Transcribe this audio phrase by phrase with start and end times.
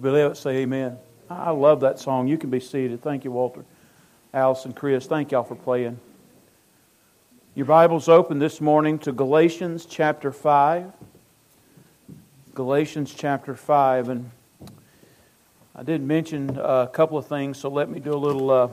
[0.00, 0.98] believe it, say amen.
[1.28, 2.26] I love that song.
[2.26, 3.02] You can be seated.
[3.02, 3.64] Thank you, Walter.
[4.32, 6.00] Allison, Chris, thank y'all for playing.
[7.54, 10.92] Your Bible's open this morning to Galatians chapter 5.
[12.54, 14.08] Galatians chapter 5.
[14.08, 14.30] And
[15.76, 18.68] I did mention a couple of things, so let me do a little, uh,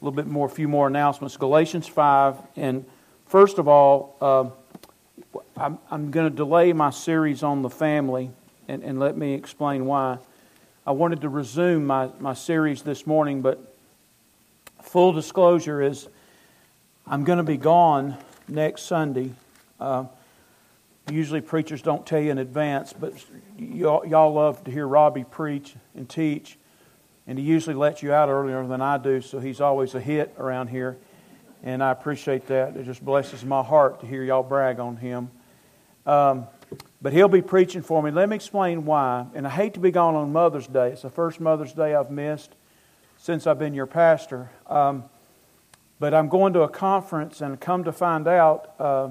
[0.00, 1.36] little bit more, a few more announcements.
[1.36, 2.36] Galatians 5.
[2.56, 2.84] And
[3.26, 8.30] first of all, uh, I'm, I'm going to delay my series on the family,
[8.68, 10.18] and, and let me explain why.
[10.86, 13.76] I wanted to resume my, my series this morning, but
[14.82, 16.08] full disclosure is
[17.06, 18.16] I'm going to be gone
[18.48, 19.32] next Sunday.
[19.80, 20.04] Uh,
[21.10, 23.12] usually preachers don't tell you in advance, but
[23.58, 26.56] y'all, y'all love to hear Robbie preach and teach,
[27.26, 30.34] and he usually lets you out earlier than I do, so he's always a hit
[30.38, 30.96] around here,
[31.62, 32.76] and I appreciate that.
[32.76, 35.30] It just blesses my heart to hear y'all brag on him.
[36.06, 36.46] Um,
[37.06, 38.10] but he'll be preaching for me.
[38.10, 39.26] Let me explain why.
[39.32, 40.88] And I hate to be gone on Mother's Day.
[40.88, 42.50] It's the first Mother's Day I've missed
[43.16, 44.50] since I've been your pastor.
[44.66, 45.04] Um,
[46.00, 49.10] but I'm going to a conference and come to find out, uh,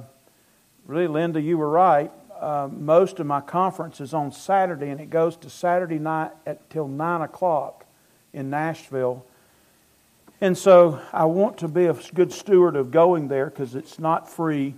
[0.86, 2.12] really, Linda, you were right.
[2.38, 6.70] Uh, most of my conference is on Saturday, and it goes to Saturday night at
[6.70, 7.86] till nine o'clock
[8.34, 9.26] in Nashville.
[10.42, 14.30] And so I want to be a good steward of going there because it's not
[14.30, 14.76] free.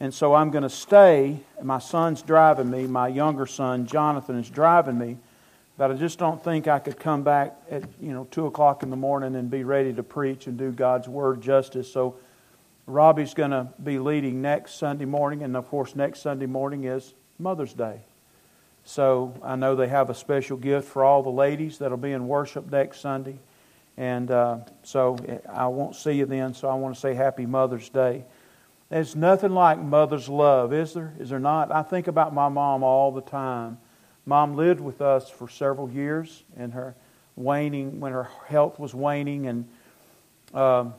[0.00, 1.40] And so I'm going to stay.
[1.62, 2.86] My son's driving me.
[2.86, 5.16] My younger son, Jonathan, is driving me.
[5.76, 8.90] But I just don't think I could come back at you know two o'clock in
[8.90, 11.90] the morning and be ready to preach and do God's word justice.
[11.90, 12.16] So
[12.86, 17.14] Robbie's going to be leading next Sunday morning, and of course next Sunday morning is
[17.38, 18.00] Mother's Day.
[18.84, 22.26] So I know they have a special gift for all the ladies that'll be in
[22.26, 23.38] worship next Sunday,
[23.96, 25.16] and uh, so
[25.52, 26.54] I won't see you then.
[26.54, 28.24] So I want to say Happy Mother's Day.
[28.90, 31.14] There's nothing like mother's love, is there?
[31.18, 31.70] Is there not?
[31.70, 33.78] I think about my mom all the time.
[34.24, 36.94] Mom lived with us for several years, and her
[37.36, 39.68] waning when her health was waning, and
[40.54, 40.94] um,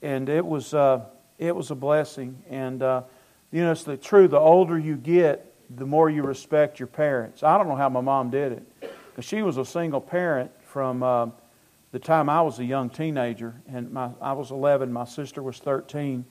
[0.00, 1.04] and it was uh,
[1.38, 2.42] it was a blessing.
[2.48, 3.02] And uh,
[3.52, 4.26] you know, it's the true.
[4.26, 7.42] The older you get, the more you respect your parents.
[7.42, 11.02] I don't know how my mom did it, because she was a single parent from
[11.02, 11.26] uh,
[11.92, 14.90] the time I was a young teenager, and my I was 11.
[14.90, 16.24] My sister was 13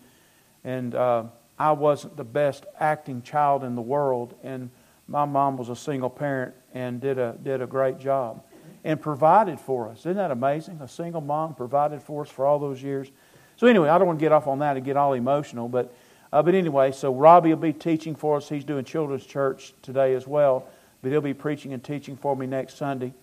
[0.68, 1.24] and uh,
[1.58, 4.70] I wasn't the best acting child in the world, and
[5.08, 8.44] my mom was a single parent and did a did a great job
[8.84, 10.00] and provided for us.
[10.00, 10.82] Isn't that amazing?
[10.82, 13.10] A single mom provided for us for all those years.
[13.56, 15.96] So anyway, I don't want to get off on that and get all emotional, but
[16.34, 18.50] uh, but anyway, so Robbie will be teaching for us.
[18.50, 20.68] He's doing children's church today as well,
[21.02, 23.14] but he'll be preaching and teaching for me next Sunday.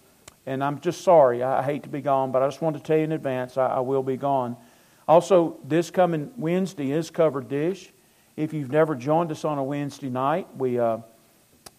[0.47, 1.43] And I'm just sorry.
[1.43, 3.67] I hate to be gone, but I just wanted to tell you in advance I,
[3.67, 4.57] I will be gone.
[5.07, 7.93] Also, this coming Wednesday is Covered Dish.
[8.37, 10.99] If you've never joined us on a Wednesday night, we uh,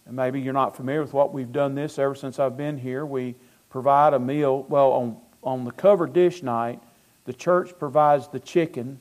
[0.10, 3.04] maybe you're not familiar with what we've done this ever since I've been here.
[3.04, 3.34] We
[3.72, 4.64] provide a meal.
[4.70, 6.80] Well, on on the Covered Dish night,
[7.26, 9.00] the church provides the chicken.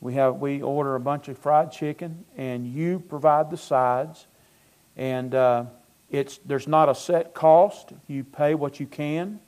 [0.00, 4.28] We have we order a bunch of fried chicken, and you provide the sides.
[4.96, 5.64] And uh,
[6.10, 7.92] it's there's not a set cost.
[8.06, 9.40] You pay what you can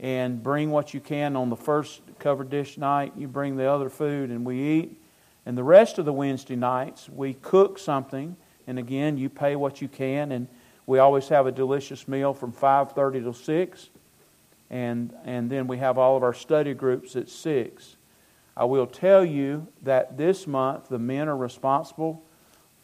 [0.00, 3.12] and bring what you can on the first covered dish night.
[3.16, 5.00] You bring the other food and we eat.
[5.44, 8.36] And the rest of the Wednesday nights, we cook something.
[8.66, 10.32] And again, you pay what you can.
[10.32, 10.48] And
[10.86, 13.90] we always have a delicious meal from 5.30 to 6.
[14.70, 17.96] And, and then we have all of our study groups at 6.
[18.56, 22.22] I will tell you that this month the men are responsible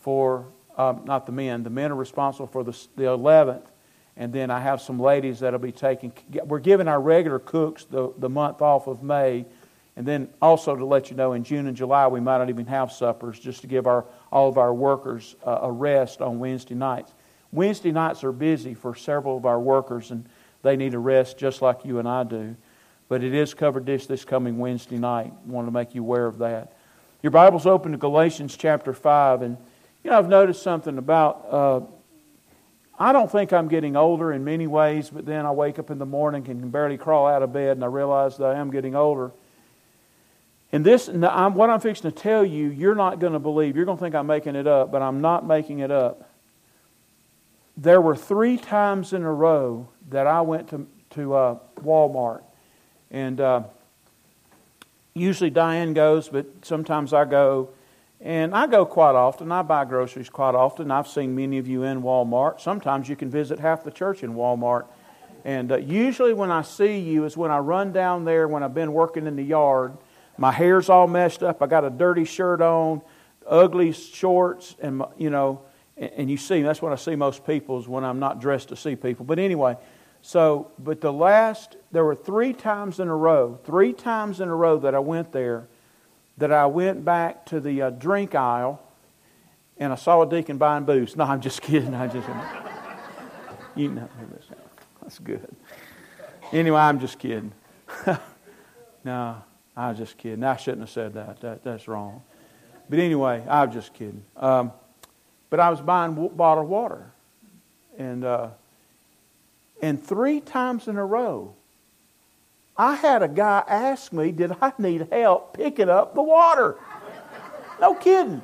[0.00, 0.47] for,
[0.77, 3.66] um, not the men, the men are responsible for the, the 11th
[4.16, 6.12] and then I have some ladies that'll be taking.
[6.44, 9.44] We're giving our regular cooks the, the month off of May,
[9.94, 12.66] and then also to let you know, in June and July we might not even
[12.66, 16.75] have suppers, just to give our all of our workers uh, a rest on Wednesday
[16.75, 17.12] nights.
[17.53, 20.27] Wednesday nights are busy for several of our workers, and
[20.62, 22.56] they need a rest just like you and I do.
[23.09, 25.33] But it is covered dish this coming Wednesday night.
[25.33, 26.72] I want to make you aware of that.
[27.22, 29.59] Your Bible's open to Galatians chapter five, and
[30.03, 31.47] you know I've noticed something about.
[31.50, 31.81] Uh,
[32.98, 35.98] I don't think I'm getting older in many ways, but then I wake up in
[35.98, 38.71] the morning and can barely crawl out of bed, and I realize that I am
[38.71, 39.32] getting older.
[40.72, 43.76] And this, what I'm fixing to tell you, you're not going to believe.
[43.76, 46.28] You're going to think I'm making it up, but I'm not making it up.
[47.76, 52.42] There were three times in a row that I went to, to uh, Walmart.
[53.10, 53.62] And uh,
[55.15, 57.68] usually Diane goes, but sometimes I go.
[58.26, 59.52] And I go quite often.
[59.52, 60.90] I buy groceries quite often.
[60.90, 62.60] I've seen many of you in Walmart.
[62.60, 64.86] Sometimes you can visit half the church in Walmart.
[65.44, 68.74] And uh, usually when I see you is when I run down there when I've
[68.74, 69.96] been working in the yard.
[70.38, 71.62] My hair's all messed up.
[71.62, 73.00] I got a dirty shirt on,
[73.46, 75.62] ugly shorts, and you know,
[75.96, 78.76] and you see, that's what I see most people is when I'm not dressed to
[78.76, 79.24] see people.
[79.24, 79.76] But anyway,
[80.20, 84.54] so, but the last, there were three times in a row, three times in a
[84.56, 85.68] row that I went there,
[86.38, 88.83] that I went back to the uh, drink aisle
[89.78, 91.16] and I saw a deacon buying booze.
[91.16, 91.94] No, I'm just kidding.
[91.94, 92.28] I just,
[93.74, 94.09] you know,
[95.03, 95.54] that's good.
[96.53, 97.53] Anyway, I'm just kidding.
[99.04, 99.42] no,
[99.77, 100.44] I was just kidding.
[100.44, 101.41] I shouldn't have said that.
[101.41, 102.22] that that's wrong.
[102.88, 104.22] But anyway, I was just kidding.
[104.36, 104.72] Um,
[105.50, 107.12] but I was buying bottled water.
[107.98, 108.48] And, uh,
[109.83, 111.54] and three times in a row,
[112.78, 116.76] I had a guy ask me, Did I need help picking up the water?
[117.80, 118.42] No kidding.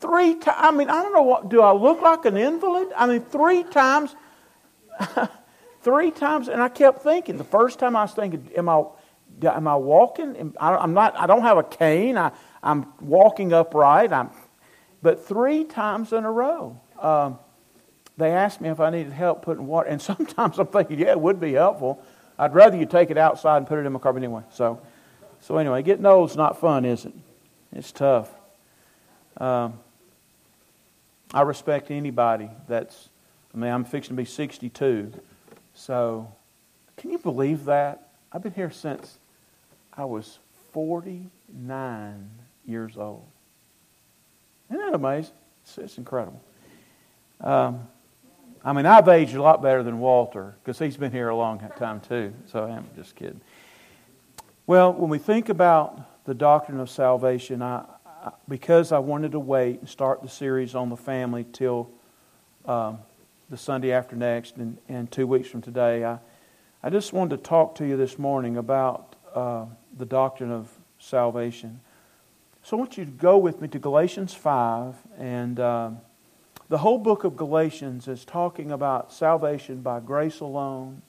[0.00, 0.56] Three times.
[0.58, 1.48] I mean, I don't know what.
[1.48, 2.88] Do I look like an invalid?
[2.96, 4.14] I mean, three times.
[5.82, 6.48] three times.
[6.48, 7.36] And I kept thinking.
[7.36, 8.84] The first time I was thinking, Am I,
[9.42, 10.54] am I walking?
[10.58, 12.18] I'm not, I don't have a cane.
[12.18, 12.32] I,
[12.62, 14.12] I'm walking upright.
[14.12, 14.30] I'm
[15.02, 17.38] but three times in a row, um,
[18.16, 19.88] they asked me if I needed help putting water.
[19.88, 22.02] And sometimes I'm thinking, yeah, it would be helpful.
[22.38, 24.42] I'd rather you take it outside and put it in my car anyway.
[24.50, 24.80] So,
[25.40, 27.12] so anyway, getting old is not fun, is it?
[27.72, 28.30] It's tough.
[29.36, 29.78] Um,
[31.34, 33.08] I respect anybody that's,
[33.54, 35.12] I mean, I'm fixing to be 62.
[35.74, 36.32] So,
[36.96, 38.08] can you believe that?
[38.30, 39.18] I've been here since
[39.94, 40.38] I was
[40.72, 42.30] 49
[42.66, 43.26] years old.
[44.70, 45.34] Isn't that amazing?
[45.64, 46.42] It's, it's incredible.
[47.40, 47.88] Um,
[48.64, 51.58] I mean, I've aged a lot better than Walter because he's been here a long
[51.76, 52.32] time too.
[52.46, 53.40] So I'm just kidding.
[54.66, 59.40] Well, when we think about the doctrine of salvation, I, I, because I wanted to
[59.40, 61.90] wait and start the series on the family till
[62.64, 62.98] um,
[63.50, 66.18] the Sunday after next and, and two weeks from today, I,
[66.84, 69.66] I just wanted to talk to you this morning about uh,
[69.98, 70.68] the doctrine of
[71.00, 71.80] salvation.
[72.62, 74.94] So I want you to go with me to Galatians 5.
[75.18, 75.90] And uh,
[76.72, 81.02] the whole book of Galatians is talking about salvation by grace alone,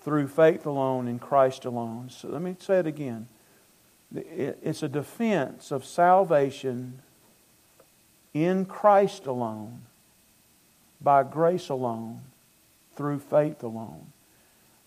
[0.00, 2.08] through faith alone, in Christ alone.
[2.08, 3.28] So let me say it again.
[4.14, 7.02] It's a defense of salvation
[8.32, 9.82] in Christ alone,
[10.98, 12.22] by grace alone,
[12.96, 14.06] through faith alone.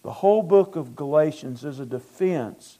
[0.02, 2.80] The whole book of Galatians is a defense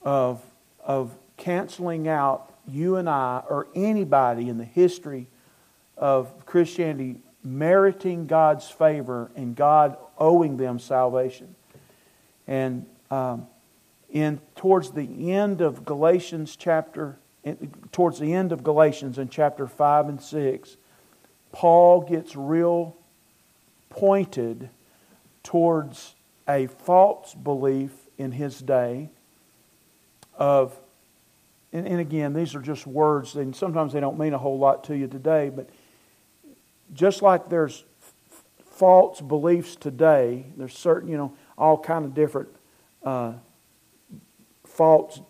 [0.00, 0.40] of,
[0.82, 5.26] of canceling out you and I or anybody in the history
[5.96, 11.54] of Christianity meriting God's favor and God owing them salvation.
[12.46, 13.46] And um,
[14.10, 17.16] in towards the end of Galatians chapter,
[17.92, 20.76] towards the end of Galatians in chapter five and six,
[21.52, 22.96] Paul gets real
[23.88, 24.68] pointed
[25.42, 26.14] towards
[26.48, 29.10] a false belief in his day
[30.36, 30.76] of
[31.72, 34.84] and, and again, these are just words, and sometimes they don't mean a whole lot
[34.84, 35.68] to you today, but
[36.92, 37.84] just like there's
[38.64, 42.48] false beliefs today, there's certain, you know, all kind of different
[43.02, 43.32] uh,
[44.64, 45.20] false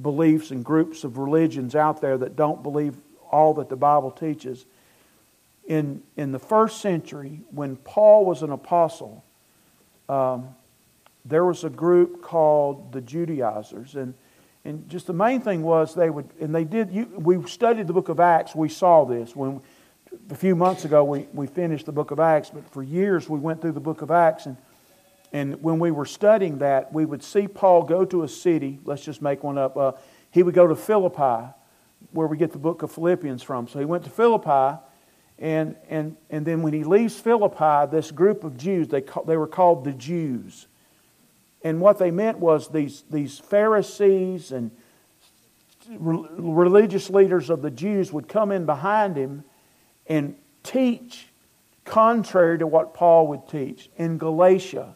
[0.00, 2.94] beliefs and groups of religions out there that don't believe
[3.30, 4.66] all that the Bible teaches.
[5.66, 9.24] In, in the first century, when Paul was an apostle,
[10.08, 10.48] um,
[11.24, 14.14] there was a group called the Judaizers, and
[14.64, 17.92] and just the main thing was they would, and they did, you, we studied the
[17.92, 19.34] book of Acts, we saw this.
[19.34, 19.60] When
[20.30, 23.38] A few months ago, we, we finished the book of Acts, but for years we
[23.38, 24.46] went through the book of Acts.
[24.46, 24.56] And,
[25.32, 29.04] and when we were studying that, we would see Paul go to a city, let's
[29.04, 29.76] just make one up.
[29.76, 29.92] Uh,
[30.30, 31.52] he would go to Philippi,
[32.12, 33.68] where we get the book of Philippians from.
[33.68, 34.78] So he went to Philippi,
[35.38, 39.36] and, and, and then when he leaves Philippi, this group of Jews, they, call, they
[39.36, 40.66] were called the Jews
[41.64, 44.70] and what they meant was these, these Pharisees and
[45.88, 49.44] religious leaders of the Jews would come in behind him
[50.12, 51.28] and teach
[51.86, 53.88] contrary to what Paul would teach.
[53.96, 54.94] In Galatia,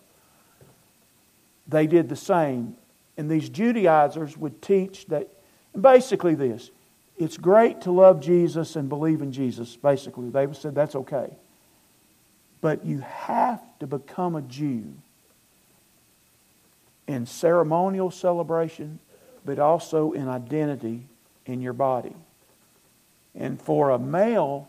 [1.66, 2.76] they did the same.
[3.16, 5.30] And these Judaizers would teach that
[5.78, 6.70] basically this
[7.16, 10.28] it's great to love Jesus and believe in Jesus, basically.
[10.28, 11.30] They said that's okay.
[12.60, 14.92] But you have to become a Jew
[17.06, 18.98] in ceremonial celebration,
[19.46, 21.06] but also in identity
[21.46, 22.14] in your body.
[23.34, 24.68] And for a male,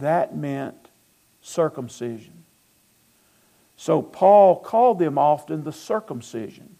[0.00, 0.76] that meant
[1.42, 2.44] circumcision.
[3.76, 6.76] So Paul called them often the circumcision.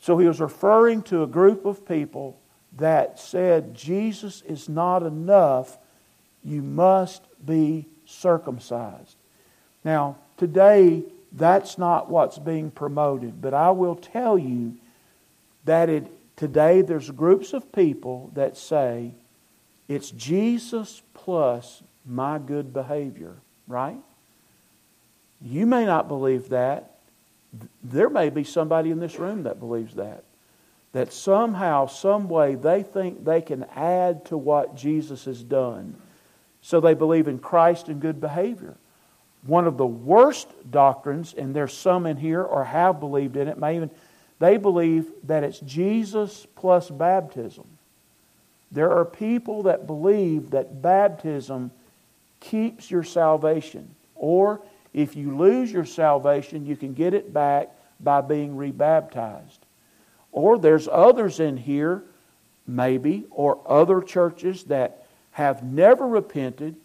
[0.00, 2.38] So he was referring to a group of people
[2.76, 5.78] that said, Jesus is not enough,
[6.44, 9.16] you must be circumcised.
[9.84, 13.40] Now, today, that's not what's being promoted.
[13.40, 14.76] But I will tell you
[15.64, 19.12] that it, today there's groups of people that say
[19.88, 23.36] it's Jesus plus my good behavior,
[23.66, 23.98] right?
[25.40, 26.94] You may not believe that.
[27.82, 30.24] There may be somebody in this room that believes that.
[30.92, 35.96] That somehow, some way, they think they can add to what Jesus has done.
[36.60, 38.76] So they believe in Christ and good behavior.
[39.46, 43.58] One of the worst doctrines, and there's some in here or have believed in it,
[43.58, 43.90] may even
[44.38, 47.66] they believe that it's Jesus plus baptism.
[48.70, 51.70] There are people that believe that baptism
[52.40, 53.94] keeps your salvation.
[54.14, 59.58] Or if you lose your salvation, you can get it back by being rebaptized.
[60.32, 62.04] Or there's others in here,
[62.66, 66.76] maybe, or other churches that have never repented,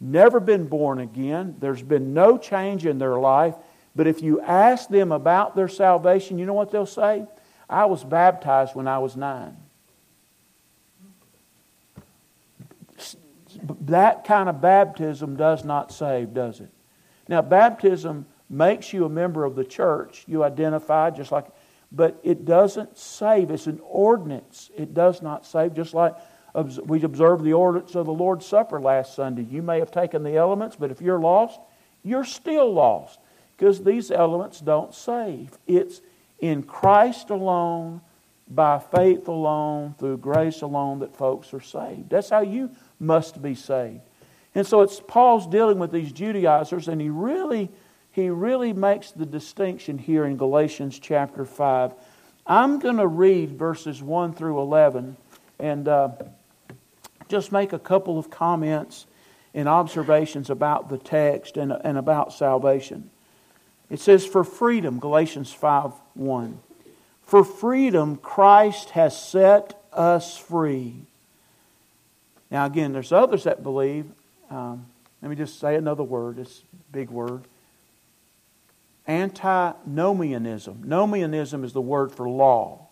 [0.00, 3.54] never been born again, there's been no change in their life.
[3.94, 7.26] But if you ask them about their salvation, you know what they'll say?
[7.68, 9.56] I was baptized when I was nine.
[13.82, 16.70] That kind of baptism does not save, does it?
[17.28, 20.24] Now, baptism makes you a member of the church.
[20.26, 21.46] You identify just like,
[21.92, 23.50] but it doesn't save.
[23.50, 24.70] It's an ordinance.
[24.76, 26.14] It does not save, just like
[26.84, 29.42] we observed the ordinance of the Lord's Supper last Sunday.
[29.42, 31.60] You may have taken the elements, but if you're lost,
[32.02, 33.18] you're still lost
[33.56, 35.58] because these elements don't save.
[35.66, 36.00] It's
[36.38, 38.00] in Christ alone,
[38.50, 42.08] by faith alone, through grace alone that folks are saved.
[42.08, 44.00] That's how you must be saved.
[44.54, 47.70] And so it's Paul's dealing with these Judaizers, and he really,
[48.12, 51.94] he really makes the distinction here in Galatians chapter 5.
[52.46, 55.16] I'm going to read verses 1 through 11
[55.58, 56.10] and uh,
[57.28, 59.06] just make a couple of comments
[59.54, 63.10] and observations about the text and, and about salvation.
[63.90, 66.60] It says, For freedom, Galatians 5 1.
[67.22, 71.06] For freedom, Christ has set us free.
[72.50, 74.06] Now, again, there's others that believe.
[74.50, 74.86] Um,
[75.22, 76.38] let me just say another word.
[76.38, 77.44] It's a big word.
[79.06, 80.84] Antinomianism.
[80.86, 82.88] Nomianism is the word for law.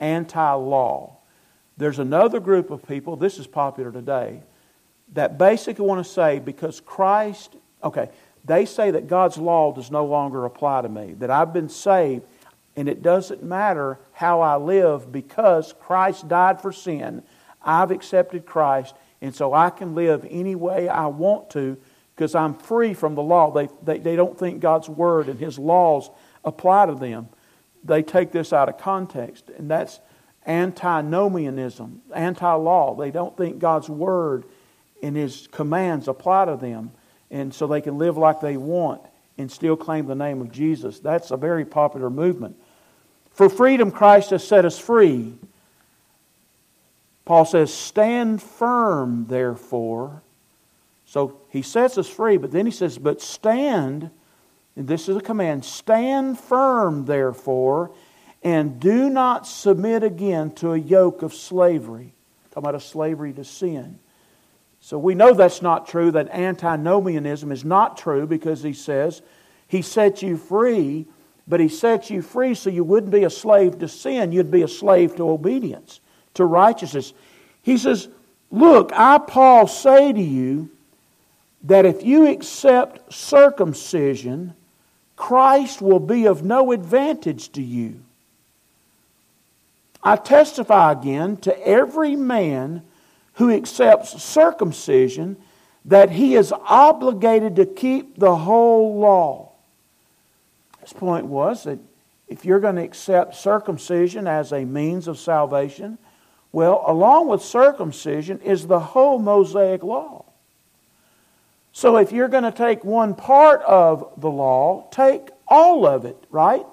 [0.00, 1.16] Anti law.
[1.76, 4.42] There's another group of people, this is popular today,
[5.12, 8.08] that basically want to say because Christ, okay,
[8.44, 12.24] they say that God's law does no longer apply to me, that I've been saved,
[12.76, 17.22] and it doesn't matter how I live because Christ died for sin
[17.66, 21.76] I've accepted Christ, and so I can live any way I want to
[22.14, 23.50] because I'm free from the law.
[23.50, 26.08] They, they, they don't think God's word and His laws
[26.44, 27.28] apply to them.
[27.84, 30.00] They take this out of context, and that's
[30.46, 32.94] antinomianism, anti law.
[32.94, 34.44] They don't think God's word
[35.02, 36.92] and His commands apply to them,
[37.30, 39.02] and so they can live like they want
[39.38, 41.00] and still claim the name of Jesus.
[41.00, 42.56] That's a very popular movement.
[43.32, 45.34] For freedom, Christ has set us free.
[47.26, 50.22] Paul says, Stand firm, therefore.
[51.04, 54.10] So he sets us free, but then he says, But stand,
[54.74, 57.90] and this is a command stand firm, therefore,
[58.42, 62.14] and do not submit again to a yoke of slavery.
[62.50, 63.98] Talking about a slavery to sin.
[64.80, 69.20] So we know that's not true, that antinomianism is not true because he says
[69.66, 71.06] he set you free,
[71.48, 74.62] but he set you free so you wouldn't be a slave to sin, you'd be
[74.62, 76.00] a slave to obedience
[76.36, 77.12] to righteousness.
[77.62, 78.08] He says,
[78.50, 80.70] Look, I, Paul, say to you
[81.64, 84.54] that if you accept circumcision,
[85.16, 88.02] Christ will be of no advantage to you.
[90.02, 92.82] I testify again to every man
[93.34, 95.36] who accepts circumcision
[95.86, 99.50] that he is obligated to keep the whole law.
[100.80, 101.80] His point was that
[102.28, 105.98] if you're going to accept circumcision as a means of salvation,
[106.52, 110.24] well, along with circumcision is the whole Mosaic law.
[111.72, 116.16] So if you're going to take one part of the law, take all of it,
[116.30, 116.64] right?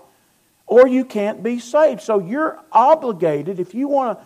[0.66, 2.02] Or you can't be saved.
[2.02, 4.26] So you're obligated, if you want to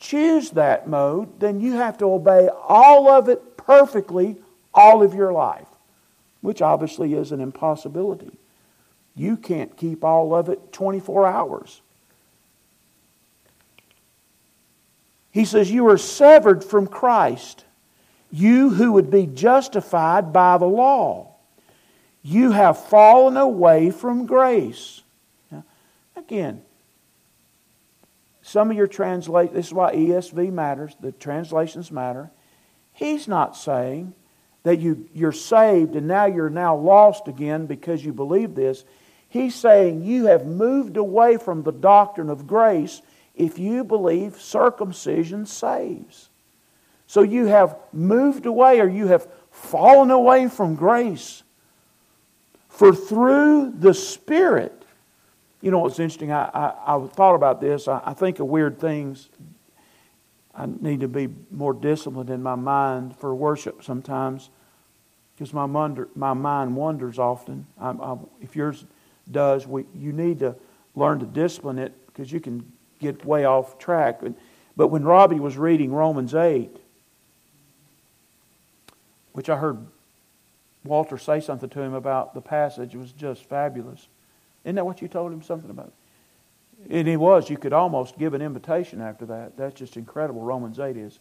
[0.00, 4.36] choose that mode, then you have to obey all of it perfectly
[4.74, 5.68] all of your life,
[6.40, 8.38] which obviously is an impossibility.
[9.14, 11.80] You can't keep all of it 24 hours.
[15.36, 17.66] He says, You are severed from Christ,
[18.32, 21.34] you who would be justified by the law.
[22.22, 25.02] You have fallen away from grace.
[25.52, 25.62] Now,
[26.16, 26.62] again,
[28.40, 32.30] some of your translate this is why ESV matters, the translations matter.
[32.94, 34.14] He's not saying
[34.62, 38.84] that you, you're saved and now you're now lost again because you believe this.
[39.28, 43.02] He's saying you have moved away from the doctrine of grace
[43.36, 46.30] if you believe circumcision saves.
[47.06, 51.42] So you have moved away or you have fallen away from grace.
[52.68, 54.84] For through the Spirit,
[55.60, 56.32] you know what's interesting?
[56.32, 57.88] I, I, I thought about this.
[57.88, 59.28] I, I think of weird things.
[60.54, 64.50] I need to be more disciplined in my mind for worship sometimes
[65.34, 67.66] because my, my mind wanders often.
[67.78, 68.84] I, I, if yours
[69.30, 70.56] does, we, you need to
[70.94, 74.20] learn to discipline it because you can get way off track.
[74.76, 76.76] But, when Robbie was reading Romans 8,
[79.32, 79.86] which I heard
[80.84, 84.08] Walter say something to him about the passage, it was just fabulous.
[84.64, 85.92] Isn't that what you told him something about?
[86.90, 87.48] And it was.
[87.48, 89.56] You could almost give an invitation after that.
[89.56, 90.42] That's just incredible.
[90.42, 91.18] Romans 8 is.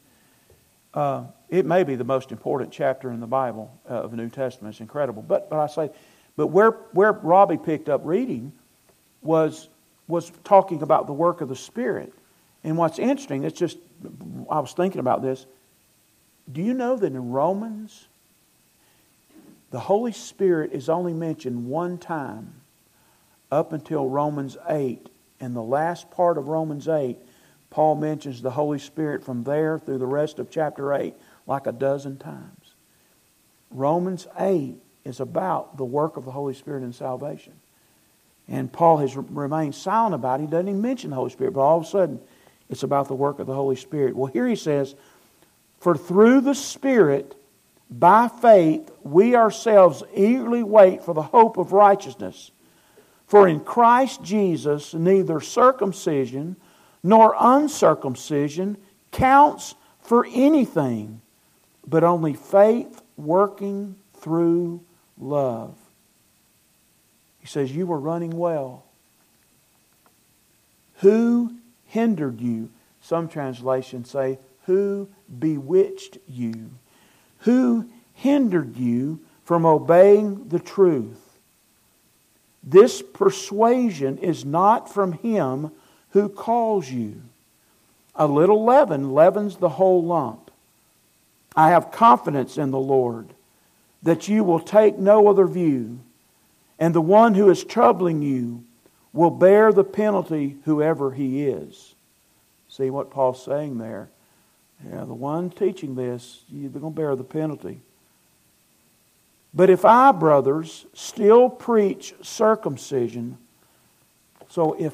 [0.93, 4.29] Uh, it may be the most important chapter in the Bible uh, of the New
[4.29, 4.73] Testament.
[4.73, 5.21] It's incredible.
[5.21, 5.91] But, but I say,
[6.37, 8.53] but where, where Robbie picked up reading
[9.21, 9.67] was,
[10.07, 12.13] was talking about the work of the Spirit.
[12.63, 13.77] And what's interesting, it's just,
[14.49, 15.45] I was thinking about this.
[16.51, 18.07] Do you know that in Romans,
[19.71, 22.61] the Holy Spirit is only mentioned one time
[23.51, 25.09] up until Romans 8.
[25.39, 27.17] In the last part of Romans 8,
[27.69, 31.13] Paul mentions the Holy Spirit from there through the rest of chapter 8
[31.45, 32.73] like a dozen times.
[33.69, 37.53] Romans 8 is about the work of the Holy Spirit in salvation.
[38.47, 40.43] And Paul has remained silent about it.
[40.43, 42.19] He doesn't even mention the Holy Spirit, but all of a sudden
[42.69, 44.15] it's about the work of the Holy Spirit.
[44.15, 44.95] Well, here he says,
[45.79, 47.35] For through the Spirit,
[47.89, 52.51] by faith, we ourselves eagerly wait for the hope of righteousness.
[53.27, 56.55] For in Christ Jesus, neither circumcision
[57.03, 58.77] nor uncircumcision
[59.11, 61.21] counts for anything,
[61.87, 64.83] but only faith working through
[65.17, 65.77] love.
[67.45, 68.85] He says, You were running well.
[71.01, 71.53] Who
[71.85, 72.71] hindered you?
[73.01, 76.71] Some translations say, Who bewitched you?
[77.41, 81.37] Who hindered you from obeying the truth?
[82.63, 85.69] This persuasion is not from him
[86.09, 87.21] who calls you.
[88.15, 90.49] A little leaven leavens the whole lump.
[91.55, 93.35] I have confidence in the Lord
[94.01, 95.99] that you will take no other view,
[96.79, 98.63] and the one who is troubling you
[99.13, 101.95] will bear the penalty, whoever he is.
[102.67, 104.09] See what Paul's saying there?
[104.89, 107.79] Yeah, the one teaching this, they're going to bear the penalty.
[109.53, 113.37] But if I, brothers, still preach circumcision,
[114.49, 114.93] so if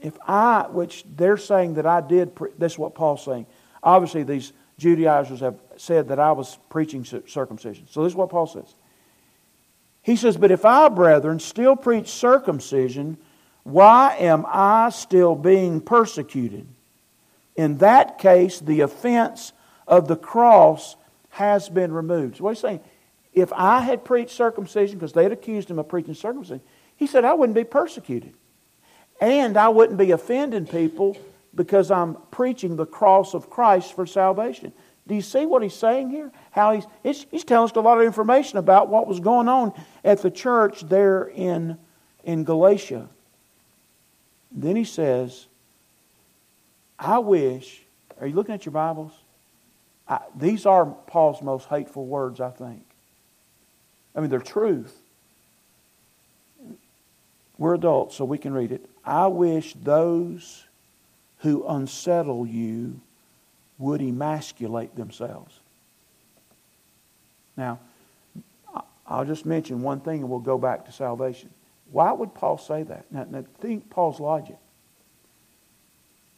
[0.00, 3.46] if I, which they're saying that I did, pre- this is what Paul's saying.
[3.82, 7.86] Obviously, these Judaizers have said that I was preaching circumcision.
[7.90, 8.74] So this is what Paul says.
[10.10, 13.16] He says, But if I, brethren, still preach circumcision,
[13.62, 16.66] why am I still being persecuted?
[17.54, 19.52] In that case, the offense
[19.86, 20.96] of the cross
[21.28, 22.38] has been removed.
[22.38, 22.80] So what he's saying,
[23.32, 26.60] if I had preached circumcision, because they had accused him of preaching circumcision,
[26.96, 28.34] he said I wouldn't be persecuted.
[29.20, 31.16] And I wouldn't be offending people
[31.54, 34.72] because I'm preaching the cross of Christ for salvation.
[35.06, 36.30] Do you see what he's saying here?
[36.50, 39.72] How he's, he's, telling us a lot of information about what was going on
[40.04, 41.78] at the church there in,
[42.24, 43.08] in Galatia.
[44.52, 45.46] Then he says,
[46.98, 47.82] I wish,
[48.20, 49.12] are you looking at your Bibles?
[50.06, 52.84] I, these are Paul's most hateful words, I think.
[54.14, 54.96] I mean, they're truth.
[57.58, 58.84] We're adults, so we can read it.
[59.04, 60.64] I wish those
[61.38, 63.00] who unsettle you
[63.80, 65.58] would emasculate themselves.
[67.56, 67.80] Now,
[69.06, 71.50] I'll just mention one thing and we'll go back to salvation.
[71.90, 73.10] Why would Paul say that?
[73.10, 74.56] Now, now think Paul's logic.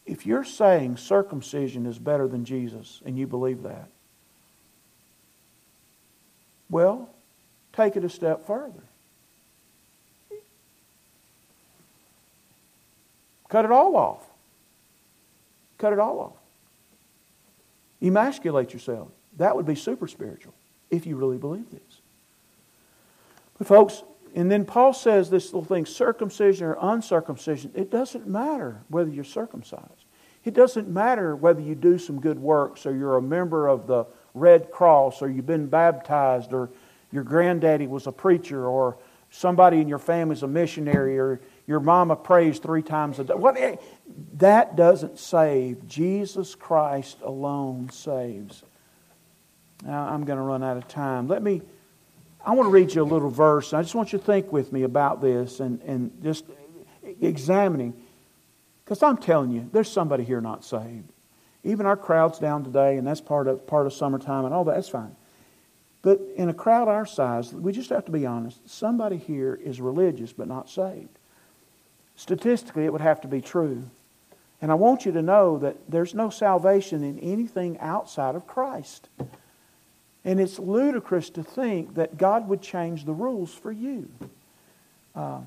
[0.05, 3.89] If you're saying circumcision is better than Jesus and you believe that,
[6.69, 7.09] well,
[7.73, 8.83] take it a step further.
[13.49, 14.25] Cut it all off.
[15.77, 16.42] Cut it all off.
[18.03, 19.09] Emasculate yourself.
[19.37, 20.53] That would be super spiritual
[20.91, 22.01] if you really believe this.
[23.57, 24.03] But, folks,
[24.35, 29.23] and then Paul says this little thing circumcision or uncircumcision, it doesn't matter whether you're
[29.23, 30.05] circumcised.
[30.43, 34.05] It doesn't matter whether you do some good works or you're a member of the
[34.33, 36.69] Red Cross or you've been baptized or
[37.11, 38.97] your granddaddy was a preacher or
[39.29, 43.33] somebody in your family is a missionary or your mama prays three times a day.
[43.33, 43.77] What, eh,
[44.37, 45.87] that doesn't save.
[45.87, 48.63] Jesus Christ alone saves.
[49.85, 51.27] Now, I'm going to run out of time.
[51.27, 51.61] Let me,
[52.45, 53.73] I want to read you a little verse.
[53.73, 56.45] I just want you to think with me about this and, and just
[57.21, 57.93] examining.
[58.83, 61.09] Because I'm telling you, there's somebody here not saved.
[61.63, 64.75] Even our crowd's down today, and that's part of, part of summertime and all that.
[64.75, 65.15] That's fine.
[66.01, 68.69] But in a crowd our size, we just have to be honest.
[68.69, 71.17] Somebody here is religious but not saved.
[72.15, 73.83] Statistically, it would have to be true.
[74.61, 79.09] And I want you to know that there's no salvation in anything outside of Christ.
[80.23, 84.09] And it's ludicrous to think that God would change the rules for you.
[85.15, 85.41] Uh,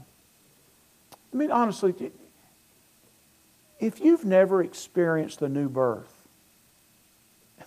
[1.33, 1.94] I mean, honestly,
[3.81, 6.12] if you've never experienced the new birth,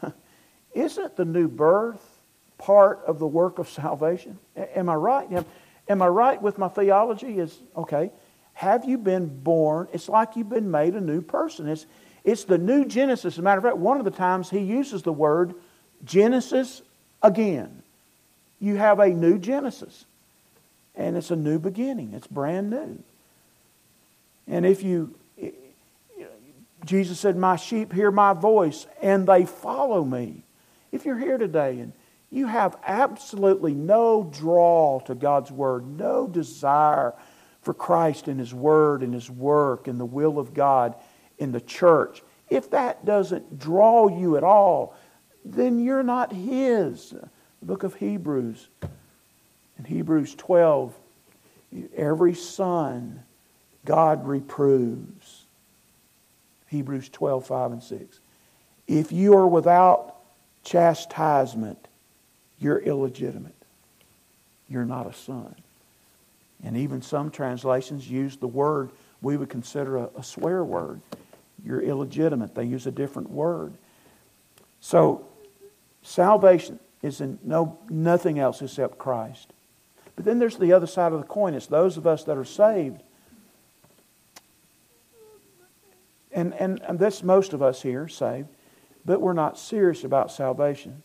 [0.74, 2.20] isn't the new birth
[2.58, 4.38] part of the work of salvation?
[4.56, 5.32] Am I right?
[5.32, 5.46] Am,
[5.88, 7.40] am I right with my theology?
[7.40, 8.12] Is okay.
[8.60, 9.88] Have you been born?
[9.94, 11.70] It's like you've been made a new person.
[11.70, 11.86] It's,
[12.26, 13.36] it's the new Genesis.
[13.36, 15.56] As a matter of fact, one of the times he uses the word
[16.04, 16.82] Genesis
[17.24, 17.84] again.
[18.60, 20.04] You have a new Genesis.
[20.94, 22.12] And it's a new beginning.
[22.14, 23.02] It's brand new.
[24.46, 25.16] And if you,
[26.84, 30.44] Jesus said, My sheep hear my voice and they follow me.
[30.92, 31.94] If you're here today and
[32.30, 37.14] you have absolutely no draw to God's Word, no desire
[37.62, 40.96] for Christ and His Word and His work and the will of God
[41.38, 44.96] in the church, if that doesn't draw you at all,
[45.46, 47.12] then you're not His.
[47.12, 48.68] The book of Hebrews,
[49.78, 50.94] in Hebrews 12,
[51.96, 53.24] every son
[53.86, 55.46] God reproves.
[56.68, 58.20] Hebrews 12, 5 and 6.
[58.88, 60.16] If you are without
[60.64, 61.88] chastisement,
[62.60, 63.56] you're illegitimate.
[64.68, 65.56] You're not a son.
[66.64, 68.92] And even some translations use the word
[69.22, 71.02] we would consider a, a swear word.
[71.64, 72.56] You're illegitimate.
[72.56, 73.74] They use a different word.
[74.82, 75.26] So,
[76.02, 79.52] salvation is in no, nothing else except Christ.
[80.16, 81.54] But then there's the other side of the coin.
[81.54, 83.02] It's those of us that are saved.
[86.32, 88.48] And, and, and that's most of us here saved,
[89.06, 91.02] but we're not serious about salvation.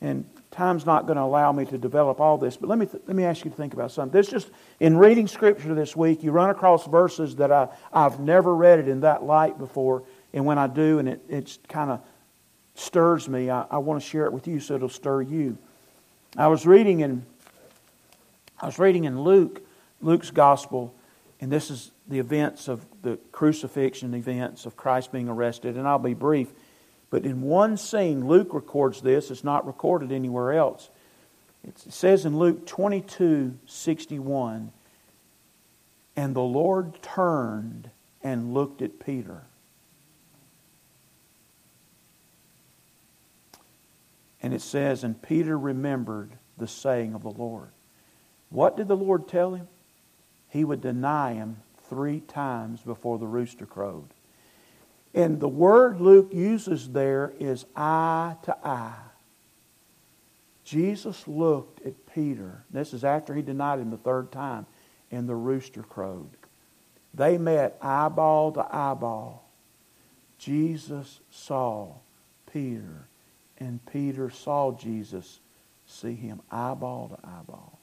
[0.00, 3.02] And time's not going to allow me to develop all this, but let me, th-
[3.06, 4.12] let me ask you to think about something.
[4.12, 8.54] This just, in reading Scripture this week, you run across verses that I, I've never
[8.54, 12.00] read it in that light before, and when I do, and it it's kind of
[12.74, 15.58] stirs me, I, I want to share it with you so it'll stir you.
[16.36, 17.24] I was reading in,
[18.60, 19.62] I was reading in Luke,
[20.00, 20.94] Luke's Gospel,
[21.40, 25.98] and this is the events of the crucifixion events of Christ being arrested, and I'll
[25.98, 26.48] be brief.
[27.10, 29.30] But in one scene, Luke records this.
[29.30, 30.90] It's not recorded anywhere else.
[31.64, 34.72] It says in Luke 22 61,
[36.16, 37.90] and the Lord turned
[38.22, 39.42] and looked at Peter.
[44.42, 47.70] And it says, and Peter remembered the saying of the Lord.
[48.50, 49.68] What did the Lord tell him?
[50.48, 54.08] He would deny him three times before the rooster crowed.
[55.18, 58.94] And the word Luke uses there is eye to eye.
[60.62, 62.62] Jesus looked at Peter.
[62.70, 64.64] This is after he denied him the third time,
[65.10, 66.30] and the rooster crowed.
[67.12, 69.42] They met eyeball to eyeball.
[70.38, 71.94] Jesus saw
[72.52, 73.08] Peter,
[73.58, 75.40] and Peter saw Jesus
[75.84, 77.76] see him eyeball to eyeball.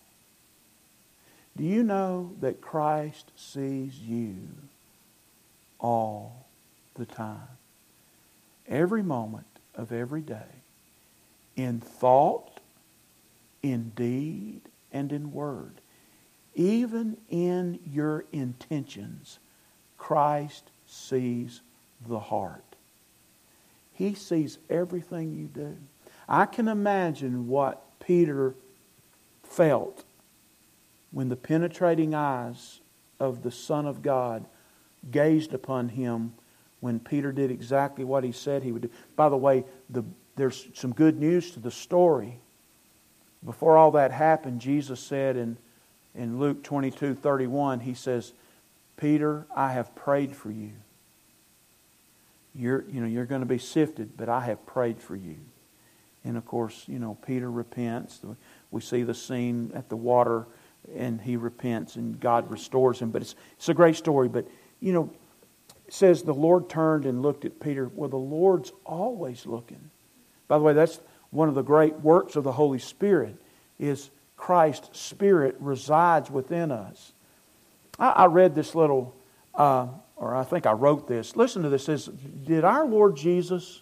[1.57, 4.37] Do you know that Christ sees you
[5.81, 6.44] all
[6.95, 7.57] the time?
[8.67, 10.63] Every moment of every day.
[11.55, 12.59] In thought,
[13.61, 15.81] in deed, and in word.
[16.55, 19.39] Even in your intentions,
[19.97, 21.61] Christ sees
[22.07, 22.75] the heart.
[23.93, 25.77] He sees everything you do.
[26.27, 28.55] I can imagine what Peter
[29.43, 30.03] felt
[31.11, 32.81] when the penetrating eyes
[33.19, 34.45] of the Son of God
[35.11, 36.33] gazed upon him
[36.79, 38.89] when Peter did exactly what he said he would do.
[39.15, 40.03] By the way, the,
[40.35, 42.39] there's some good news to the story.
[43.43, 45.57] Before all that happened, Jesus said in,
[46.13, 48.33] in Luke 22 31, He says,
[48.97, 50.71] Peter, I have prayed for you.
[52.53, 55.35] You're, you know, you're going to be sifted, but I have prayed for you.
[56.23, 58.21] And of course, you know, Peter repents.
[58.71, 60.47] We see the scene at the water
[60.95, 63.11] and he repents and God restores him.
[63.11, 64.27] But it's, it's a great story.
[64.27, 64.47] But,
[64.79, 65.11] you know,
[65.87, 67.89] it says the Lord turned and looked at Peter.
[67.93, 69.89] Well, the Lord's always looking.
[70.47, 70.99] By the way, that's
[71.31, 73.35] one of the great works of the Holy Spirit
[73.79, 77.13] is Christ's Spirit resides within us.
[77.99, 79.15] I, I read this little,
[79.53, 81.35] uh, or I think I wrote this.
[81.35, 81.83] Listen to this.
[81.83, 82.05] It says,
[82.45, 83.81] Did our Lord Jesus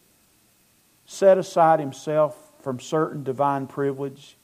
[1.05, 4.37] set aside himself from certain divine privilege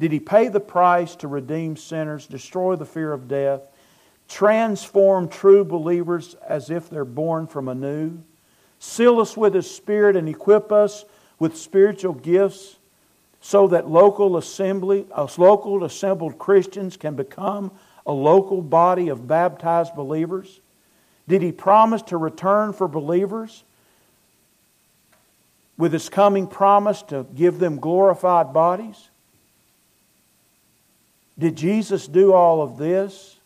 [0.00, 3.62] did he pay the price to redeem sinners, destroy the fear of death,
[4.28, 8.18] transform true believers as if they're born from anew,
[8.78, 11.04] seal us with his spirit and equip us
[11.38, 12.76] with spiritual gifts
[13.40, 15.06] so that local assembly,
[15.38, 17.70] local assembled Christians can become
[18.06, 20.60] a local body of baptized believers?
[21.26, 23.64] Did he promise to return for believers
[25.76, 29.08] with his coming promise to give them glorified bodies?
[31.38, 33.37] Did Jesus do all of this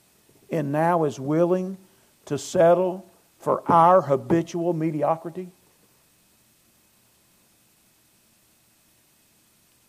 [0.53, 1.79] and now is willing
[2.27, 3.05] to settle
[3.39, 5.49] for our habitual mediocrity?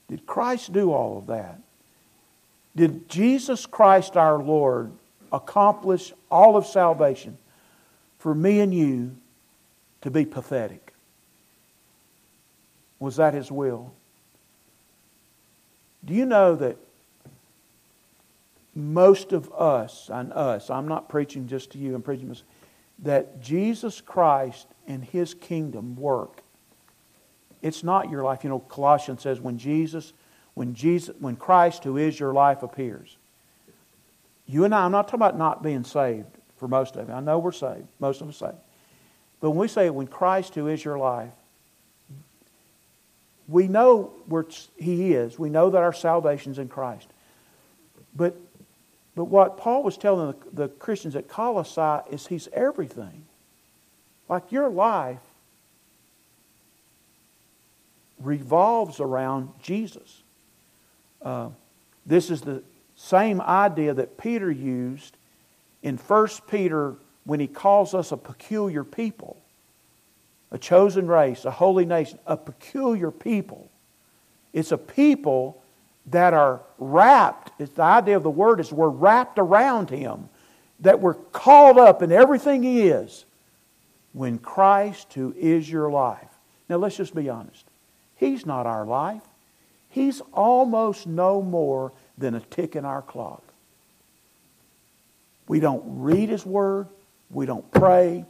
[0.07, 1.59] Did Christ do all of that?
[2.75, 4.91] Did Jesus Christ our Lord
[5.31, 7.37] accomplish all of salvation
[8.19, 9.15] for me and you
[10.01, 10.93] to be pathetic?
[12.99, 13.93] Was that His will?
[16.05, 16.77] Do you know that
[18.75, 22.41] most of us, and us, I'm not preaching just to you, I'm preaching to
[22.99, 26.41] that Jesus Christ and His kingdom work.
[27.61, 28.43] It's not your life.
[28.43, 30.13] You know, Colossians says when Jesus,
[30.53, 33.17] when Jesus, when Christ, who is your life, appears.
[34.45, 37.13] You and I, I'm not talking about not being saved for most of you.
[37.13, 37.87] I know we're saved.
[37.99, 38.57] Most of us saved.
[39.39, 41.31] But when we say when Christ, who is your life,
[43.47, 44.45] we know where
[44.77, 45.37] He is.
[45.37, 47.07] We know that our salvation's in Christ.
[48.15, 48.37] But
[49.15, 53.25] but what Paul was telling the, the Christians at Colossae is he's everything.
[54.27, 55.19] Like your life
[58.19, 60.23] revolves around Jesus.
[61.21, 61.49] Uh,
[62.05, 62.63] this is the
[62.95, 65.17] same idea that Peter used
[65.83, 66.95] in 1 Peter
[67.25, 69.37] when he calls us a peculiar people,
[70.51, 73.69] a chosen race, a holy nation, a peculiar people.
[74.51, 75.62] It's a people
[76.07, 80.29] that are wrapped, it's the idea of the word is we're wrapped around him,
[80.81, 83.25] that we're called up in everything he is
[84.11, 86.29] when Christ, who is your life.
[86.69, 87.65] Now let's just be honest.
[88.15, 89.21] He's not our life.
[89.89, 93.43] He's almost no more than a tick in our clock.
[95.47, 96.87] We don't read His Word.
[97.29, 98.25] We don't pray.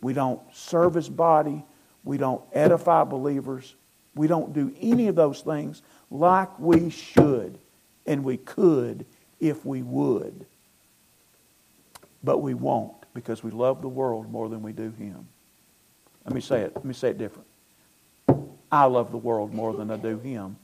[0.00, 1.64] We don't serve His body.
[2.04, 3.74] We don't edify believers.
[4.14, 5.82] We don't do any of those things
[6.14, 7.58] like we should
[8.06, 9.04] and we could
[9.40, 10.46] if we would.
[12.22, 15.26] But we won't because we love the world more than we do Him.
[16.24, 16.74] Let me say it.
[16.76, 17.48] Let me say it different.
[18.70, 20.56] I love the world more than I do Him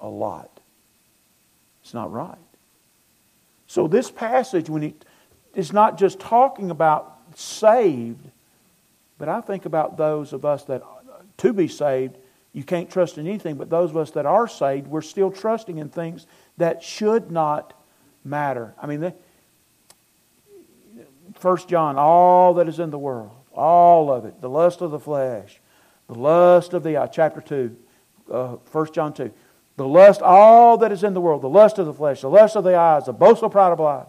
[0.00, 0.60] a lot.
[1.82, 2.38] It's not right.
[3.66, 5.04] So this passage, when it
[5.54, 8.30] is not just talking about saved,
[9.18, 10.82] but I think about those of us that
[11.38, 12.16] to be saved
[12.52, 15.78] you can't trust in anything, but those of us that are saved, we're still trusting
[15.78, 16.26] in things
[16.58, 17.72] that should not
[18.24, 18.74] matter.
[18.80, 19.12] I mean,
[21.34, 25.00] First John, all that is in the world, all of it, the lust of the
[25.00, 25.60] flesh,
[26.08, 27.76] the lust of the eye, chapter 2,
[28.30, 29.32] uh, 1 John 2,
[29.76, 32.54] the lust, all that is in the world, the lust of the flesh, the lust
[32.54, 34.06] of the eyes, the boastful pride of life.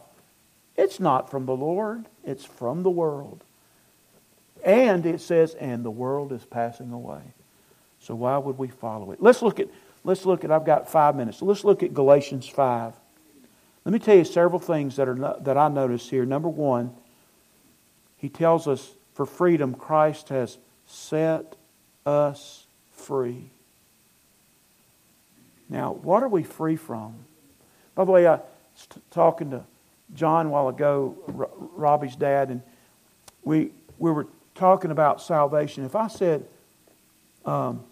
[0.75, 3.43] It's not from the Lord, it's from the world.
[4.65, 7.21] And it says, and the world is passing away.
[8.03, 9.21] So why would we follow it?
[9.21, 9.69] Let's look at,
[10.03, 11.41] let's look at, I've got five minutes.
[11.41, 12.93] Let's look at Galatians 5.
[13.85, 16.25] Let me tell you several things that, are, that I notice here.
[16.25, 16.93] Number one,
[18.17, 21.55] he tells us for freedom, Christ has set
[22.05, 23.49] us free.
[25.69, 27.15] Now, what are we free from?
[27.95, 29.63] By the way, I was talking to
[30.13, 32.61] John a while ago, Robbie's dad, and
[33.43, 35.85] we, we were talking about salvation.
[35.85, 36.45] If I said,
[37.45, 37.83] um,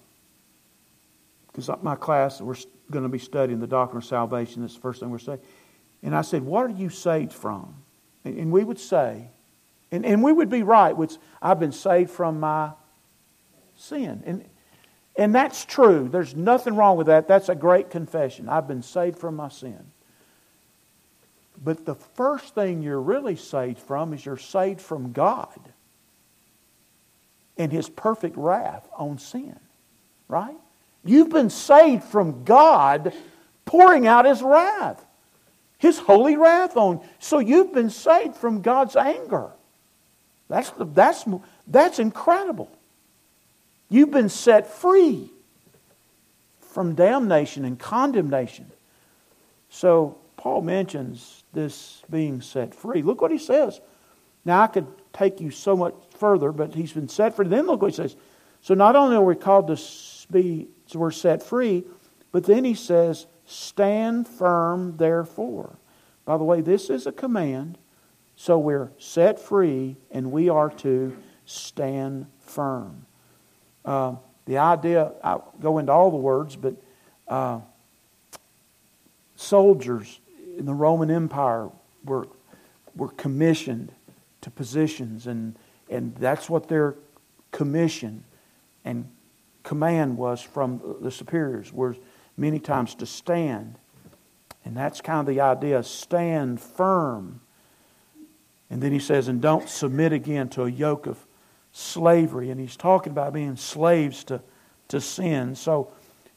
[1.51, 2.55] because my class, we're
[2.89, 4.61] going to be studying the doctrine of salvation.
[4.61, 5.39] That's the first thing we're saying.
[6.03, 7.75] And I said, What are you saved from?
[8.23, 9.29] And, and we would say,
[9.91, 12.71] and, and we would be right, which I've been saved from my
[13.75, 14.23] sin.
[14.25, 14.45] And,
[15.15, 16.07] and that's true.
[16.09, 17.27] There's nothing wrong with that.
[17.27, 18.47] That's a great confession.
[18.47, 19.91] I've been saved from my sin.
[21.63, 25.59] But the first thing you're really saved from is you're saved from God
[27.57, 29.59] and His perfect wrath on sin.
[30.27, 30.57] Right?
[31.03, 33.13] You've been saved from God
[33.65, 35.03] pouring out His wrath,
[35.77, 36.97] His holy wrath on.
[36.97, 37.03] you.
[37.19, 39.51] So you've been saved from God's anger.
[40.47, 41.25] That's, the, that's,
[41.65, 42.69] that's incredible.
[43.89, 45.29] You've been set free
[46.59, 48.71] from damnation and condemnation.
[49.69, 53.01] So Paul mentions this being set free.
[53.01, 53.79] Look what he says.
[54.43, 57.47] Now I could take you so much further, but he's been set free.
[57.47, 58.15] Then look what he says.
[58.61, 59.79] So not only are we called to
[60.31, 61.83] be we're set free.
[62.31, 65.75] But then he says, Stand firm, therefore.
[66.25, 67.77] By the way, this is a command.
[68.35, 73.05] So we're set free and we are to stand firm.
[73.83, 76.75] Uh, the idea, I go into all the words, but
[77.27, 77.59] uh,
[79.35, 80.19] soldiers
[80.57, 81.69] in the Roman Empire
[82.05, 82.27] were,
[82.95, 83.91] were commissioned
[84.41, 85.55] to positions, and,
[85.89, 86.95] and that's what their
[87.51, 88.23] commission
[88.83, 89.09] and
[89.63, 91.95] command was from the superiors, was
[92.37, 93.77] many times to stand.
[94.63, 97.41] And that's kind of the idea stand firm.
[98.69, 101.17] And then he says, and don't submit again to a yoke of
[101.73, 102.51] slavery.
[102.51, 104.41] And he's talking about being slaves to,
[104.89, 105.55] to sin.
[105.55, 105.91] So,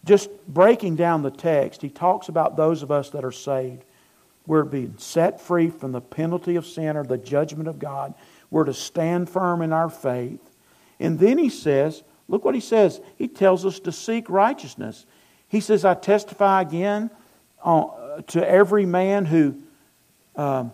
[0.05, 3.85] just breaking down the text, he talks about those of us that are saved.
[4.47, 8.13] We're being set free from the penalty of sin or the judgment of God.
[8.51, 10.41] We're to stand firm in our faith.
[11.01, 13.01] And then he says, look what he says.
[13.17, 15.07] He tells us to seek righteousness.
[15.49, 17.11] He says, I testify again
[17.63, 19.57] uh, to every man who,
[20.37, 20.73] um,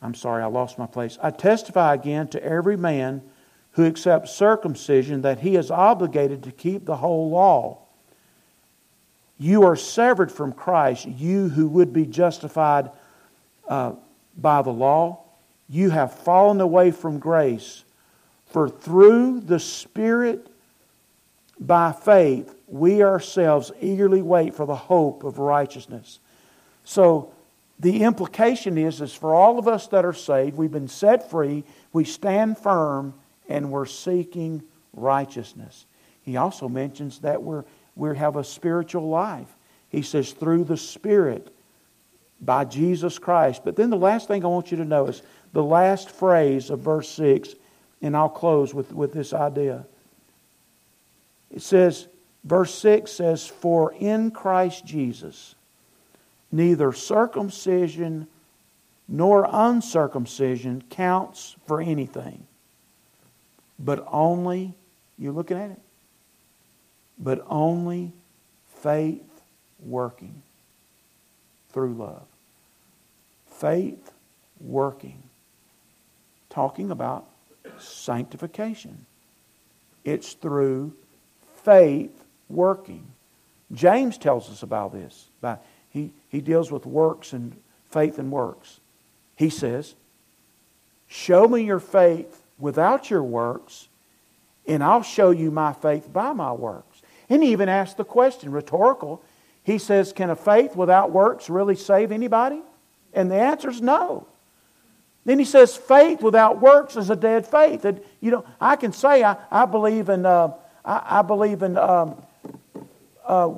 [0.00, 1.18] I'm sorry, I lost my place.
[1.22, 3.22] I testify again to every man
[3.72, 7.78] who accepts circumcision that he is obligated to keep the whole law.
[9.38, 12.90] You are severed from Christ, you who would be justified
[13.66, 13.92] uh,
[14.36, 15.24] by the law.
[15.68, 17.84] You have fallen away from grace.
[18.46, 20.51] For through the Spirit,
[21.60, 26.18] by faith, we ourselves eagerly wait for the hope of righteousness.
[26.84, 27.32] So,
[27.78, 31.64] the implication is, is for all of us that are saved, we've been set free,
[31.92, 33.14] we stand firm,
[33.48, 34.62] and we're seeking
[34.92, 35.86] righteousness.
[36.22, 37.64] He also mentions that we're,
[37.96, 39.48] we have a spiritual life.
[39.88, 41.52] He says, through the Spirit,
[42.42, 43.62] by Jesus Christ.
[43.64, 46.80] But then the last thing I want you to know is the last phrase of
[46.80, 47.54] verse 6,
[48.02, 49.86] and I'll close with, with this idea.
[51.52, 52.08] It says,
[52.44, 55.54] verse 6 says, For in Christ Jesus,
[56.50, 58.26] neither circumcision
[59.08, 62.46] nor uncircumcision counts for anything
[63.84, 64.74] but only,
[65.18, 65.80] you're looking at it,
[67.18, 68.12] but only
[68.76, 69.22] faith
[69.84, 70.42] working
[71.70, 72.22] through love.
[73.50, 74.12] Faith
[74.60, 75.22] working.
[76.48, 77.26] Talking about
[77.78, 79.06] sanctification.
[80.04, 80.92] It's through
[81.64, 83.06] faith working.
[83.72, 85.28] James tells us about this.
[85.90, 87.56] He, he deals with works and
[87.90, 88.80] faith and works.
[89.36, 89.94] He says,
[91.06, 93.88] Show me your faith without your works,
[94.66, 97.02] and I'll show you my faith by my works.
[97.28, 99.22] And he even asks the question, rhetorical.
[99.62, 102.62] He says, Can a faith without works really save anybody?
[103.12, 104.26] And the answer is no.
[105.24, 107.84] Then he says, Faith without works is a dead faith.
[107.84, 110.52] And, you know, I can say I, I believe in, uh,
[110.84, 112.22] I, I, believe in um,
[113.24, 113.54] uh,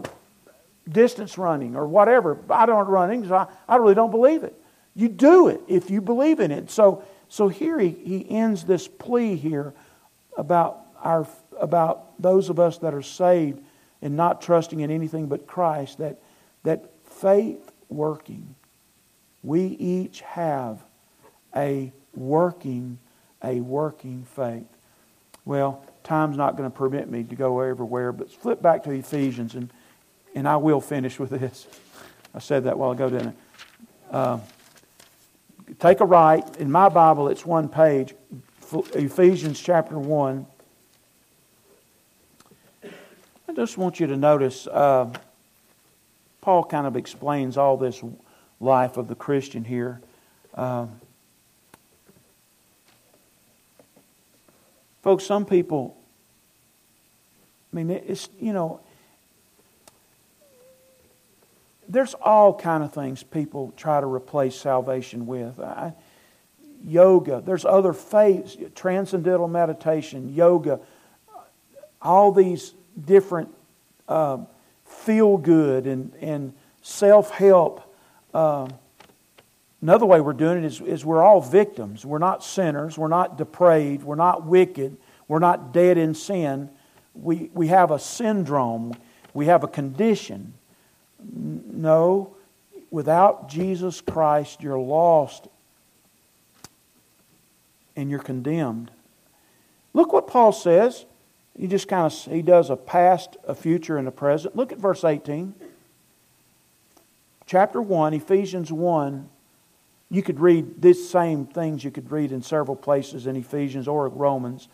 [0.88, 2.38] distance running or whatever.
[2.50, 4.54] I don't running, so I, I really don't believe it.
[4.94, 6.70] You do it if you believe in it.
[6.70, 9.74] So so here he, he ends this plea here
[10.36, 11.26] about, our,
[11.58, 13.60] about those of us that are saved
[14.02, 16.20] and not trusting in anything but Christ, that,
[16.62, 18.54] that faith working,
[19.42, 20.84] we each have
[21.56, 23.00] a working,
[23.42, 24.68] a working faith.
[25.44, 29.54] Well, time's not going to permit me to go everywhere, but flip back to Ephesians,
[29.54, 29.72] and,
[30.34, 31.66] and I will finish with this.
[32.34, 33.36] I said that while ago, didn't
[34.12, 34.16] I?
[34.16, 34.40] Uh,
[35.78, 36.44] Take a right.
[36.58, 38.14] In my Bible, it's one page.
[38.94, 40.46] Ephesians chapter 1.
[42.84, 45.10] I just want you to notice uh,
[46.40, 48.02] Paul kind of explains all this
[48.60, 50.00] life of the Christian here.
[50.54, 50.86] Uh,
[55.04, 55.94] folks, some people,
[57.70, 58.80] I mean, it's, you know,
[61.86, 65.60] there's all kind of things people try to replace salvation with.
[65.60, 65.92] I,
[66.86, 70.80] yoga, there's other faiths, transcendental meditation, yoga,
[72.00, 73.50] all these different
[74.08, 74.38] uh,
[74.86, 77.94] feel good and, and self help.
[78.32, 78.68] Uh,
[79.84, 82.06] another way we're doing it is, is we're all victims.
[82.06, 82.96] We're not sinners.
[82.96, 84.02] We're not depraved.
[84.02, 84.96] We're not wicked.
[85.28, 86.70] We're not dead in sin.
[87.14, 88.96] We, we have a syndrome.
[89.34, 90.54] We have a condition.
[91.22, 92.34] No,
[92.90, 95.48] without Jesus Christ, you're lost
[97.94, 98.90] and you're condemned.
[99.92, 101.04] Look what Paul says.
[101.58, 104.56] He just kind of he does a past, a future, and a present.
[104.56, 105.54] Look at verse 18.
[107.44, 109.28] Chapter 1, Ephesians 1.
[110.14, 114.08] You could read these same things you could read in several places in Ephesians or
[114.08, 114.68] Romans.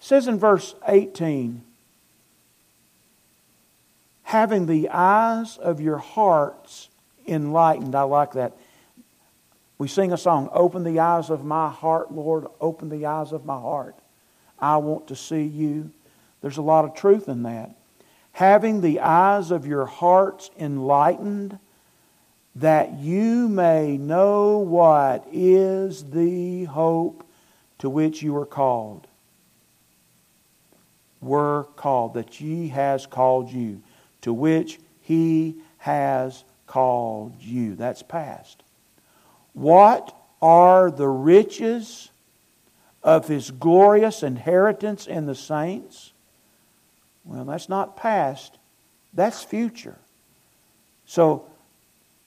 [0.00, 1.62] It says in verse 18,
[4.22, 6.88] having the eyes of your hearts
[7.28, 7.94] enlightened.
[7.94, 8.56] I like that.
[9.76, 13.44] We sing a song, Open the eyes of my heart, Lord, open the eyes of
[13.44, 13.94] my heart.
[14.58, 15.90] I want to see you.
[16.40, 17.76] There's a lot of truth in that.
[18.32, 21.58] Having the eyes of your hearts enlightened,
[22.56, 27.26] that you may know what is the hope
[27.78, 29.06] to which you are called.
[31.20, 33.82] Were called, that He has called you,
[34.22, 37.74] to which He has called you.
[37.74, 38.62] That's past.
[39.52, 42.10] What are the riches
[43.02, 46.12] of His glorious inheritance in the saints?
[47.22, 48.56] Well, that's not past,
[49.12, 49.98] that's future.
[51.04, 51.44] So,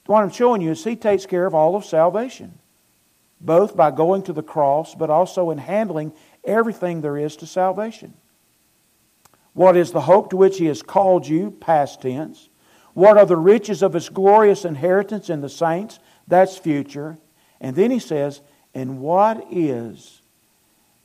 [0.10, 2.58] what I'm showing you is He takes care of all of salvation,
[3.40, 8.16] both by going to the cross, but also in handling everything there is to salvation.
[9.54, 12.50] What is the hope to which He has called you, past tense?
[12.96, 16.00] What are the riches of His glorious inheritance in the saints?
[16.28, 17.20] That's future.
[17.62, 18.42] And then He says,
[18.74, 20.24] and what is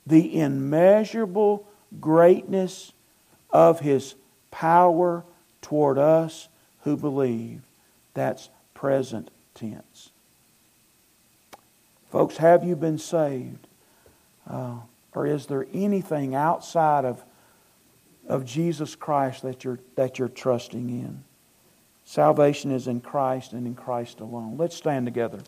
[0.07, 1.67] the immeasurable
[1.99, 2.91] greatness
[3.51, 4.15] of His
[4.49, 5.23] power
[5.61, 6.49] toward us
[6.79, 7.61] who believe?
[8.15, 10.11] That's present tense.
[12.11, 13.65] Folks, have you been saved?
[14.47, 14.75] Uh,
[15.15, 17.23] or is there anything outside of,
[18.27, 21.23] of Jesus Christ that you're, that you're trusting in?
[22.05, 24.57] Salvation is in Christ and in Christ alone.
[24.57, 25.39] Let's stand together.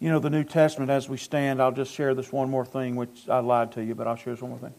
[0.00, 2.96] You know, the New Testament, as we stand, I'll just share this one more thing,
[2.96, 4.74] which I lied to you, but I'll share this one more thing.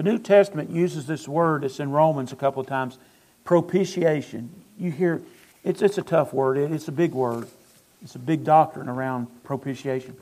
[0.00, 2.96] The New Testament uses this word, it's in Romans a couple of times,
[3.44, 4.48] propitiation.
[4.78, 5.20] You hear,
[5.62, 7.46] it's, it's a tough word, it's a big word.
[8.00, 10.16] It's a big doctrine around propitiation.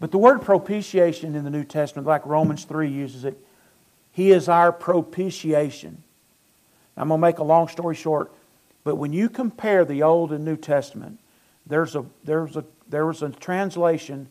[0.00, 3.38] But the word propitiation in the New Testament, like Romans 3 uses it,
[4.10, 6.02] He is our propitiation.
[6.96, 8.32] I'm going to make a long story short,
[8.82, 11.20] but when you compare the Old and New Testament,
[11.68, 14.26] there's a, there's a, there was a translation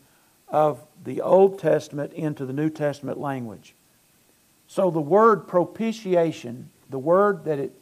[0.49, 3.75] of the Old Testament into the New Testament language.
[4.71, 7.73] So the word propitiation, the word that it,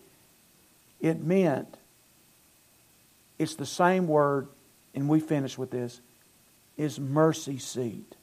[1.00, 1.78] it meant,
[3.38, 4.48] it's the same word,
[4.96, 6.02] and we finish with this,
[6.78, 8.16] is mercy seat.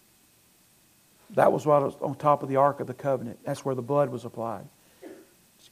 [1.37, 3.39] That was what was on top of the Ark of the Covenant.
[3.45, 4.65] That's where the blood was applied.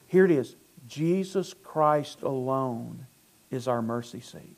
[0.07, 0.55] Here it is.
[0.87, 3.07] Jesus Christ alone
[3.51, 4.55] is our mercy seat.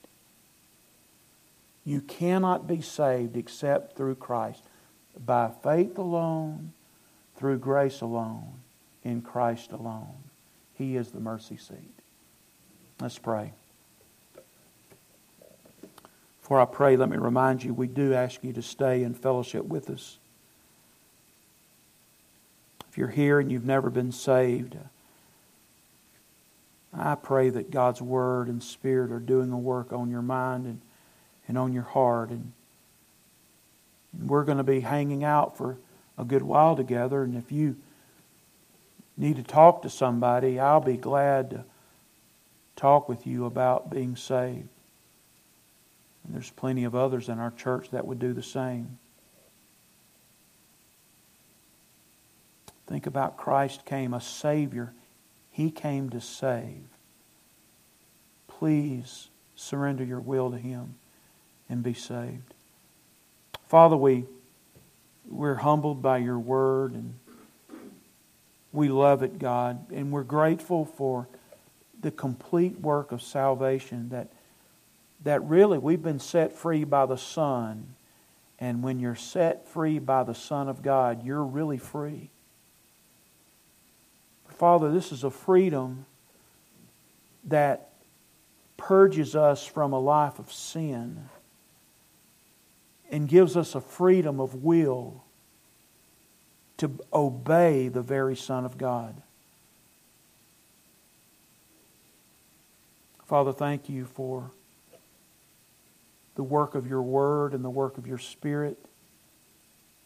[1.84, 4.62] You cannot be saved except through Christ.
[5.26, 6.74] By faith alone,
[7.38, 8.54] through grace alone,
[9.04, 10.16] in Christ alone.
[10.74, 11.94] He is the mercy seat.
[13.00, 13.54] Let's pray.
[16.42, 19.66] Before I pray, let me remind you we do ask you to stay in fellowship
[19.66, 20.18] with us.
[22.90, 24.78] If you're here and you've never been saved,
[26.94, 30.82] I pray that God's Word and Spirit are doing a work on your mind and,
[31.48, 32.30] and on your heart.
[32.30, 32.54] And,
[34.14, 35.78] and we're going to be hanging out for
[36.18, 37.24] a good while together.
[37.24, 37.76] And if you
[39.16, 41.64] need to talk to somebody, I'll be glad to
[42.76, 44.70] talk with you about being saved.
[46.24, 48.98] And there's plenty of others in our church that would do the same.
[52.86, 54.94] Think about Christ came, a Savior.
[55.52, 56.84] He came to save.
[58.48, 60.96] Please surrender your will to Him
[61.70, 62.54] and be saved.
[63.68, 64.26] Father, we
[65.30, 67.14] we're humbled by your word and
[68.72, 69.92] we love it, God.
[69.92, 71.28] And we're grateful for
[72.00, 74.28] the complete work of salvation that,
[75.24, 77.96] that really we've been set free by the Son.
[78.60, 82.30] And when you're set free by the Son of God, you're really free.
[84.48, 86.06] Father, this is a freedom
[87.46, 87.90] that
[88.76, 91.30] purges us from a life of sin
[93.12, 95.24] and gives us a freedom of will
[96.78, 99.22] to obey the very Son of God.
[103.26, 104.52] Father, thank you for
[106.36, 108.78] the work of your word and the work of your spirit.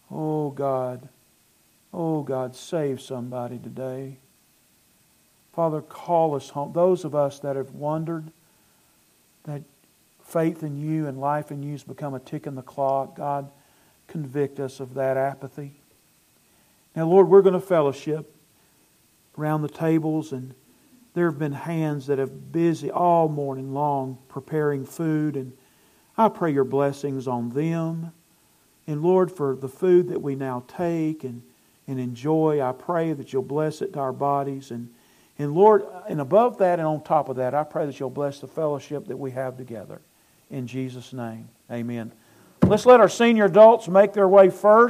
[0.10, 1.08] Oh God,
[1.94, 4.18] oh God, save somebody today.
[5.54, 6.72] Father, call us home.
[6.74, 8.32] Those of us that have wandered,
[9.44, 9.62] that
[10.32, 13.18] faith in you and life in you has become a tick in the clock.
[13.18, 13.52] God,
[14.08, 15.82] convict us of that apathy.
[16.96, 18.36] Now, Lord, we're going to fellowship
[19.38, 20.54] around the tables, and
[21.14, 25.54] there have been hands that have busy all morning long preparing food, and
[26.18, 28.12] I pray your blessings on them.
[28.88, 31.42] And Lord, for the food that we now take and,
[31.88, 34.72] and enjoy, I pray that you'll bless it to our bodies.
[34.72, 34.90] And,
[35.40, 38.40] and Lord, and above that and on top of that, I pray that you'll bless
[38.40, 40.02] the fellowship that we have together.
[40.52, 42.12] In Jesus' name, amen.
[42.64, 44.90] Let's let our senior adults make their way first.